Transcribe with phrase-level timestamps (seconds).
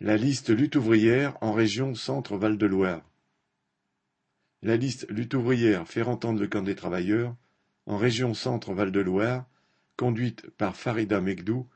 [0.00, 3.02] La liste Lutte ouvrière en région Centre-Val de Loire.
[4.60, 7.34] La liste Lutte ouvrière fait entendre le camp des travailleurs
[7.86, 9.46] en région Centre-Val de Loire,
[9.96, 11.66] conduite par Farida Megdou,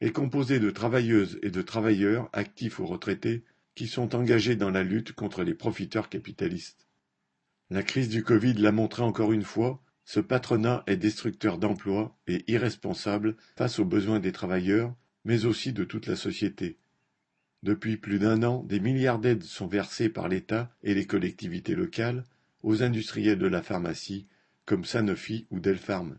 [0.00, 3.42] est composée de travailleuses et de travailleurs actifs ou retraités
[3.74, 6.86] qui sont engagés dans la lutte contre les profiteurs capitalistes.
[7.70, 12.44] La crise du Covid l'a montré encore une fois, ce patronat est destructeur d'emplois et
[12.46, 14.94] irresponsable face aux besoins des travailleurs,
[15.24, 16.78] mais aussi de toute la société.
[17.64, 22.24] Depuis plus d'un an, des milliards d'aides sont versées par l'État et les collectivités locales
[22.62, 24.26] aux industriels de la pharmacie
[24.66, 26.18] comme Sanofi ou Delpharm.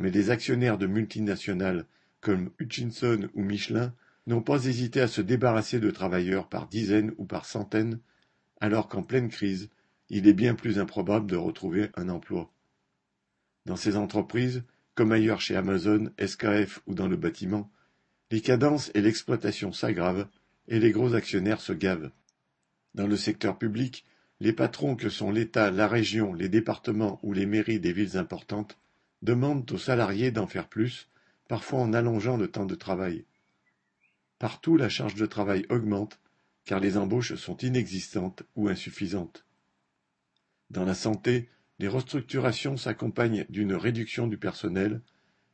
[0.00, 1.86] Mais des actionnaires de multinationales
[2.20, 3.94] comme Hutchinson ou Michelin
[4.26, 8.00] n'ont pas hésité à se débarrasser de travailleurs par dizaines ou par centaines,
[8.60, 9.70] alors qu'en pleine crise,
[10.08, 12.52] il est bien plus improbable de retrouver un emploi.
[13.66, 14.64] Dans ces entreprises,
[14.96, 17.70] comme ailleurs chez Amazon, SKF ou dans le bâtiment,
[18.32, 20.26] les cadences et l'exploitation s'aggravent
[20.70, 22.10] et les gros actionnaires se gavent.
[22.94, 24.06] Dans le secteur public,
[24.38, 28.78] les patrons que sont l'État, la région, les départements ou les mairies des villes importantes
[29.20, 31.08] demandent aux salariés d'en faire plus,
[31.48, 33.26] parfois en allongeant le temps de travail.
[34.38, 36.20] Partout la charge de travail augmente,
[36.64, 39.44] car les embauches sont inexistantes ou insuffisantes.
[40.70, 45.02] Dans la santé, les restructurations s'accompagnent d'une réduction du personnel,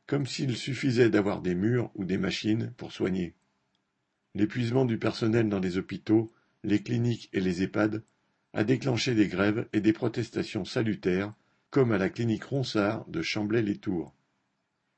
[0.05, 3.33] comme s'il suffisait d'avoir des murs ou des machines pour soigner.
[4.37, 6.31] L'épuisement du personnel dans les hôpitaux,
[6.63, 8.03] les cliniques et les EHPAD
[8.53, 11.33] a déclenché des grèves et des protestations salutaires,
[11.71, 14.13] comme à la clinique Ronsard de Chamblay-les-Tours.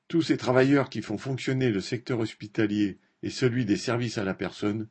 [0.09, 4.33] Tous ces travailleurs qui font fonctionner le secteur hospitalier et celui des services à la
[4.33, 4.89] personne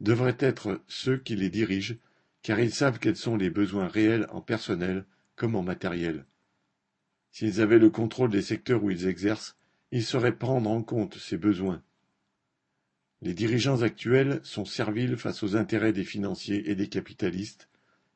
[0.00, 1.96] devraient être ceux qui les dirigent,
[2.40, 5.04] car ils savent quels sont les besoins réels en personnel
[5.36, 6.24] comme en matériel.
[7.32, 9.58] S'ils avaient le contrôle des secteurs où ils exercent,
[9.92, 11.82] ils sauraient prendre en compte ces besoins
[13.22, 17.68] les dirigeants actuels sont serviles face aux intérêts des financiers et des capitalistes,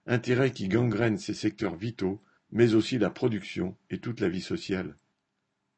[0.06, 4.96] intérêts qui gangrènent ces secteurs vitaux, mais aussi la production et toute la vie sociale.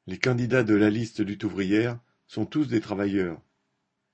[0.07, 3.41] Les candidats de la liste lutte ouvrière sont tous des travailleurs.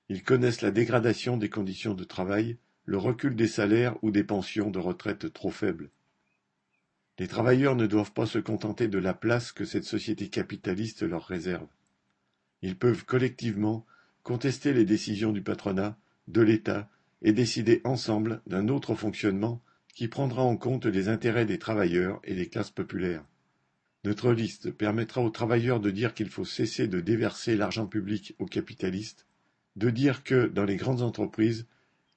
[0.09, 4.71] Ils connaissent la dégradation des conditions de travail, le recul des salaires ou des pensions
[4.71, 5.91] de retraite trop faibles.
[7.19, 11.25] Les travailleurs ne doivent pas se contenter de la place que cette société capitaliste leur
[11.25, 11.67] réserve.
[12.63, 13.85] Ils peuvent collectivement
[14.23, 15.97] contester les décisions du patronat,
[16.27, 16.89] de l'État
[17.21, 19.61] et décider ensemble d'un autre fonctionnement
[19.93, 23.23] qui prendra en compte les intérêts des travailleurs et des classes populaires.
[24.05, 28.45] Notre liste permettra aux travailleurs de dire qu'il faut cesser de déverser l'argent public aux
[28.45, 29.25] capitalistes,
[29.75, 31.67] de dire que, dans les grandes entreprises,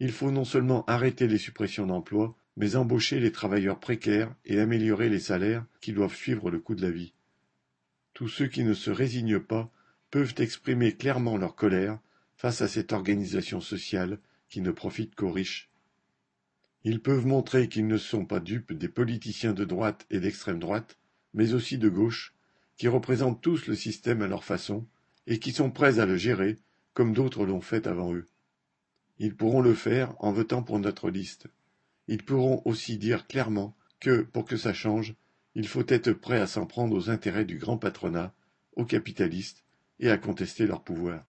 [0.00, 5.09] il faut non seulement arrêter les suppressions d'emplois, mais embaucher les travailleurs précaires et améliorer
[5.09, 7.12] les salaires qui doivent suivre le coût de la vie.
[8.15, 9.71] Tous ceux qui ne se résignent pas
[10.11, 11.99] peuvent exprimer clairement leur colère
[12.37, 14.19] face à cette organisation sociale
[14.49, 15.71] qui ne profite qu'aux riches.
[16.84, 20.99] Ils peuvent montrer qu'ils ne sont pas dupes des politiciens de droite et d'extrême droite,
[21.34, 22.34] mais aussi de gauche,
[22.77, 24.87] qui représentent tous le système à leur façon
[25.27, 26.56] et qui sont prêts à le gérer
[26.94, 28.28] comme d'autres l'ont fait avant eux.
[29.19, 31.47] Ils pourront le faire en votant pour notre liste.
[32.09, 35.15] Ils pourront aussi dire clairement que, pour que ça change,
[35.55, 38.33] il faut être prêt à s'en prendre aux intérêts du grand patronat,
[38.77, 39.66] aux capitalistes
[40.00, 41.24] et à contester leur pouvoir.